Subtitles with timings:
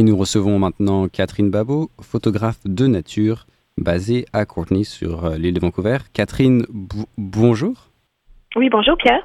[0.00, 3.46] Et nous recevons maintenant Catherine Babot, photographe de nature
[3.76, 5.98] basée à Courtney sur euh, l'île de Vancouver.
[6.14, 6.64] Catherine,
[7.18, 7.90] bonjour.
[8.56, 9.20] Oui, bonjour Pierre.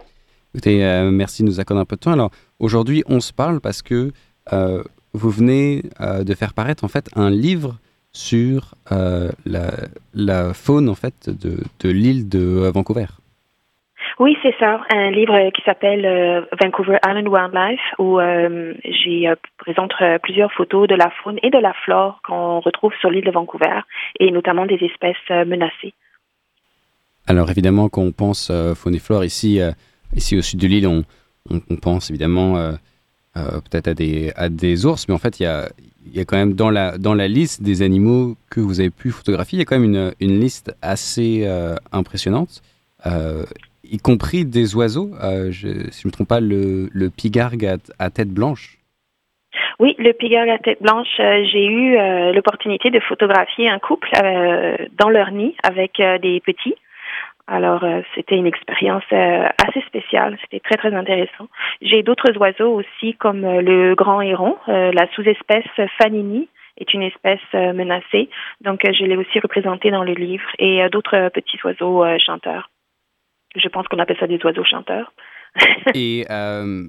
[0.53, 2.11] Écoutez, euh, merci de nous accorder un peu de temps.
[2.11, 4.11] Alors aujourd'hui, on se parle parce que
[4.51, 4.83] euh,
[5.13, 7.77] vous venez de faire paraître en fait un livre
[8.11, 9.71] sur la,
[10.13, 13.05] la, faune en fait de, de l'île de Vancouver.
[14.17, 14.81] Oui, c'est ça.
[14.91, 19.91] Un livre qui s'appelle euh, Vancouver Island Wildlife, où euh, j'y euh, présente
[20.23, 23.81] plusieurs photos de la faune et de la flore qu'on retrouve sur l'île de Vancouver,
[24.19, 25.93] et notamment des espèces menacées.
[27.27, 29.59] Alors évidemment, quand on pense faune et flore ici,
[30.15, 31.03] ici au sud de l'île, on,
[31.81, 32.53] pense évidemment
[33.33, 35.67] peut-être à des, ours, mais en fait, il y a,
[36.13, 39.09] y a quand même dans la, dans la liste des animaux que vous avez pu
[39.09, 41.47] photographier, il y a quand même une, une liste assez
[41.91, 42.61] impressionnante
[43.91, 45.11] y compris des oiseaux.
[45.23, 47.65] Euh, si je ne me trompe pas, le, le pigargue
[47.99, 48.77] à, tête blanche.
[49.79, 54.09] Oui, le pigargue à tête blanche, euh, j'ai eu euh, l'opportunité de photographier un couple
[54.97, 56.75] dans leur nid avec des petits.
[57.47, 60.35] Alors, c'était une expérience assez spéciale.
[60.41, 61.47] C'était très, très intéressant.
[61.79, 64.57] J'ai d'autres oiseaux aussi, comme le grand héron.
[64.65, 68.29] la sous-espèce Fanini est une espèce menacée.
[68.61, 70.49] Donc, je l'ai aussi représenté dans le livre.
[70.57, 72.71] Et d'autres petits oiseaux chanteurs.
[73.55, 75.11] Je pense qu'on appelle ça des oiseaux chanteurs.
[75.93, 76.83] Et euh,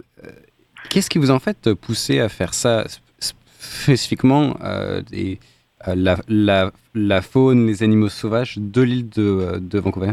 [0.90, 2.84] qu'est-ce qui vous en fait poussé à faire ça
[3.18, 10.12] spécifiquement euh, euh, la, la, la, faune, les animaux sauvages de l'île de, de Vancouver?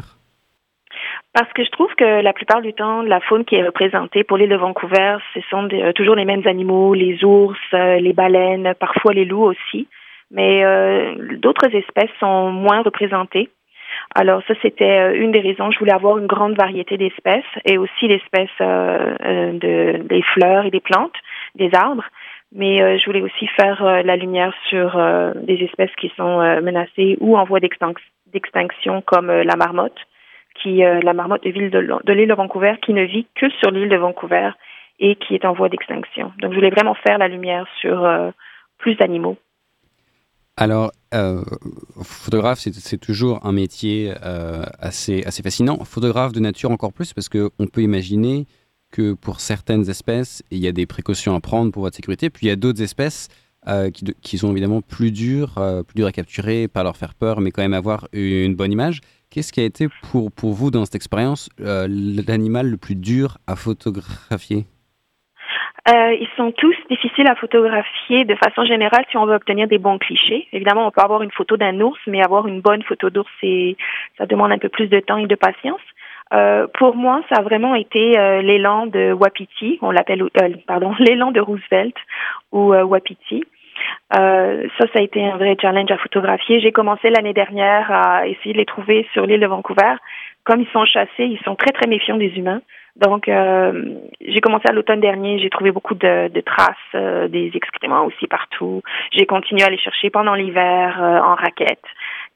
[1.34, 4.38] Parce que je trouve que la plupart du temps, la faune qui est représentée pour
[4.38, 9.26] l'île de Vancouver, ce sont toujours les mêmes animaux, les ours, les baleines, parfois les
[9.26, 9.88] loups aussi.
[10.30, 10.64] Mais
[11.38, 13.50] d'autres espèces sont moins représentées.
[14.16, 15.72] Alors ça, c'était euh, une des raisons.
[15.72, 20.66] Je voulais avoir une grande variété d'espèces et aussi l'espèce euh, euh, de, des fleurs
[20.66, 21.16] et des plantes,
[21.56, 22.06] des arbres.
[22.56, 24.96] Mais je voulais aussi faire la lumière sur
[25.42, 29.98] des espèces qui sont menacées ou en voie d'extinction, comme la marmotte,
[30.62, 33.72] qui la marmotte de l'île de, de l'île de Vancouver, qui ne vit que sur
[33.72, 34.52] l'île de Vancouver
[35.00, 36.32] et qui est en voie d'extinction.
[36.44, 38.08] Donc je voulais vraiment faire la lumière sur
[38.78, 39.38] plus d'animaux.
[40.56, 41.44] Alors, euh,
[42.02, 45.84] photographe, c'est toujours un métier euh, assez, assez fascinant.
[45.86, 48.48] Photographe de nature encore plus, parce qu'on peut imaginer
[48.92, 52.48] que pour certaines espèces, il y a des précautions à prendre pour votre sécurité, puis
[52.48, 53.28] il y a d'autres espèces
[53.68, 55.54] euh, qui, qui, sont évidemment plus dures,
[55.88, 59.02] plus dures à capturer, pas leur faire peur, mais quand même avoir une bonne image.
[59.30, 63.56] Qu'est-ce qui a été pour, pour vous dans cette expérience l'animal le plus dur à
[63.56, 64.68] photographier?
[65.90, 69.80] Euh, ils sont tous difficiles à photographier de façon générale si on veut obtenir des
[69.80, 70.48] bons clichés.
[70.54, 73.30] Évidemment, on peut avoir une photo d'un ours, mais avoir une bonne photo d'ours,
[74.18, 75.82] ça demande un peu plus de temps et de patience.
[76.34, 80.96] Euh, pour moi, ça a vraiment été euh, l'élan de Wapiti, on l'appelle, euh, pardon,
[81.00, 81.96] l'élan de Roosevelt
[82.54, 83.44] ou euh, Wapiti.
[84.10, 86.62] ça, ça a été un vrai challenge à photographier.
[86.62, 89.96] J'ai commencé l'année dernière à essayer de les trouver sur l'île de Vancouver.
[90.46, 92.62] Comme ils sont chassés, ils sont très très méfiants des humains.
[92.96, 97.52] Donc, euh, j'ai commencé à l'automne dernier, j'ai trouvé beaucoup de, de traces, euh, des
[97.56, 98.84] excréments aussi partout.
[99.12, 101.84] J'ai continué à les chercher pendant l'hiver euh, en raquette.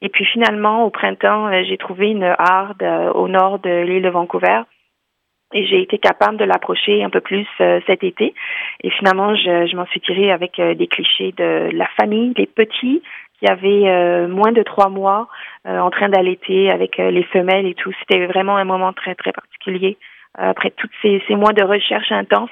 [0.02, 2.82] Et puis finalement, au printemps, j'ai trouvé une harde
[3.14, 4.62] au nord de l'île de Vancouver.
[5.54, 8.34] Et j'ai été capable de l'approcher un peu plus cet été.
[8.84, 13.02] Et finalement, je, je m'en suis tirée avec des clichés de la famille, des petits
[13.40, 15.26] qui avaient moins de trois mois
[15.64, 17.90] en train d'allaiter avec les femelles et tout.
[17.98, 19.96] C'était vraiment un moment très, très particulier
[20.38, 22.50] après tous ces, mois de recherche intense.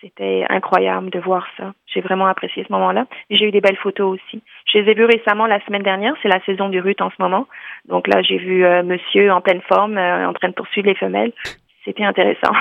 [0.00, 1.72] C'était incroyable de voir ça.
[1.86, 3.06] J'ai vraiment apprécié ce moment-là.
[3.30, 4.42] J'ai eu des belles photos aussi.
[4.70, 6.14] Je les ai vues récemment la semaine dernière.
[6.22, 7.48] C'est la saison du rut en ce moment.
[7.88, 10.94] Donc là, j'ai vu euh, monsieur en pleine forme, euh, en train de poursuivre les
[10.94, 11.32] femelles.
[11.84, 12.52] C'était intéressant.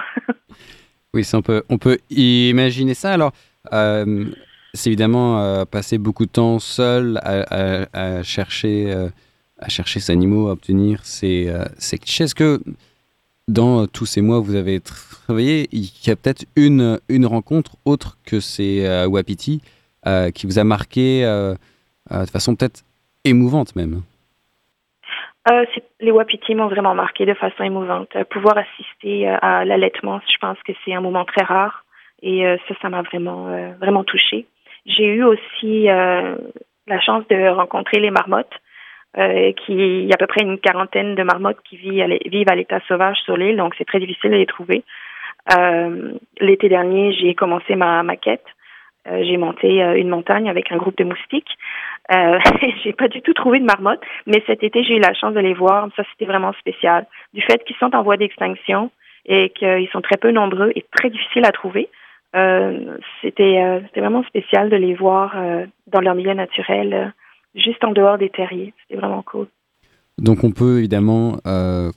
[1.13, 1.29] oui,
[1.69, 3.11] on peut, imaginer ça.
[3.11, 3.31] Alors,
[3.73, 4.25] euh,
[4.73, 8.93] c'est évidemment passer beaucoup de temps seul à, chercher,
[9.59, 12.25] à chercher ces animaux, à obtenir ces, ces clichés.
[12.25, 12.59] Est-ce que
[13.47, 17.71] dans tous ces mois où vous avez travaillé, il y a peut-être une, une rencontre
[17.85, 19.61] autre que ces euh, Wapiti
[20.07, 21.53] euh, qui vous a marqué euh,
[22.09, 22.83] de façon peut-être
[23.23, 24.01] émouvante même.
[25.99, 28.15] les Wapiti m'ont vraiment marqué de façon émouvante.
[28.29, 31.85] pouvoir assister à l'allaitement, je pense que c'est un moment très rare
[32.21, 34.45] et ça, ça m'a vraiment, vraiment touchée.
[34.85, 38.53] J'ai eu aussi la chance de rencontrer les marmottes
[39.17, 42.55] euh, qui il y a à peu près une quarantaine de marmottes qui vivent à
[42.55, 44.83] l'état sauvage sur l'île, donc c'est très difficile de les trouver.
[45.57, 48.45] Euh, L'été dernier, j'ai commencé ma maquette.
[49.07, 51.57] Euh, j'ai monté euh, une montagne avec un groupe de moustiques.
[52.11, 52.39] Euh,
[52.83, 55.39] j'ai pas du tout trouvé de marmottes, mais cet été, j'ai eu la chance de
[55.39, 55.87] les voir.
[55.95, 57.05] Ça, c'était vraiment spécial.
[57.33, 58.91] Du fait qu'ils sont en voie d'extinction
[59.25, 61.89] et qu'ils sont très peu nombreux et très difficiles à trouver,
[63.21, 65.35] c'était c'était vraiment spécial de les voir
[65.87, 67.13] dans leur milieu naturel,
[67.55, 68.73] juste en dehors des terriers.
[68.81, 69.47] C'était vraiment cool.
[70.17, 71.37] Donc on peut évidemment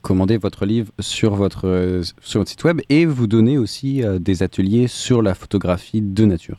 [0.03, 4.89] commander votre livre sur votre, sur votre site web et vous donner aussi des ateliers
[4.89, 6.59] sur la photographie de nature.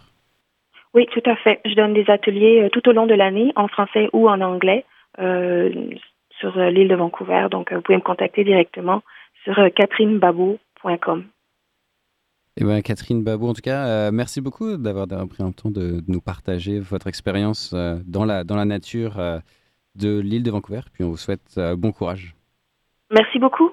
[0.94, 1.60] Oui, tout à fait.
[1.66, 4.86] Je donne des ateliers tout au long de l'année en français ou en anglais
[5.18, 7.48] sur l'île de Vancouver.
[7.52, 9.02] Donc vous pouvez me contacter directement
[9.44, 11.25] sur catherinebabou.com.
[12.62, 16.04] Eh bien, Catherine Babou, en tout cas, euh, merci beaucoup d'avoir pris un temps de,
[16.10, 19.40] nous partager votre expérience euh, dans, la, dans la nature euh,
[19.96, 20.82] de l'île de Vancouver.
[20.92, 22.36] Puis on vous souhaite bon courage.
[23.12, 23.72] Merci beaucoup.